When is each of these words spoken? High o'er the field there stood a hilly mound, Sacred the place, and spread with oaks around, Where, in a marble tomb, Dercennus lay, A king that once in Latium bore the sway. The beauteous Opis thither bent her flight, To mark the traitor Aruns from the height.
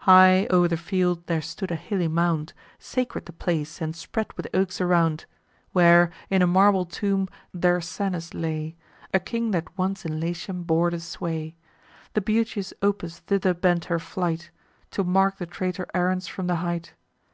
High 0.00 0.46
o'er 0.50 0.68
the 0.68 0.76
field 0.76 1.26
there 1.28 1.40
stood 1.40 1.70
a 1.70 1.76
hilly 1.76 2.06
mound, 2.06 2.52
Sacred 2.78 3.24
the 3.24 3.32
place, 3.32 3.80
and 3.80 3.96
spread 3.96 4.30
with 4.34 4.46
oaks 4.52 4.82
around, 4.82 5.24
Where, 5.72 6.10
in 6.28 6.42
a 6.42 6.46
marble 6.46 6.84
tomb, 6.84 7.26
Dercennus 7.58 8.34
lay, 8.34 8.76
A 9.14 9.18
king 9.18 9.50
that 9.52 9.78
once 9.78 10.04
in 10.04 10.20
Latium 10.20 10.64
bore 10.64 10.90
the 10.90 11.00
sway. 11.00 11.54
The 12.12 12.20
beauteous 12.20 12.74
Opis 12.82 13.20
thither 13.20 13.54
bent 13.54 13.86
her 13.86 13.98
flight, 13.98 14.50
To 14.90 15.04
mark 15.04 15.38
the 15.38 15.46
traitor 15.46 15.86
Aruns 15.94 16.28
from 16.28 16.48
the 16.48 16.56
height. 16.56 16.92